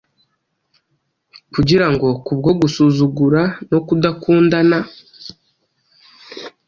[1.53, 4.79] kugira ngo kubwo gusuzugura no kudakundana,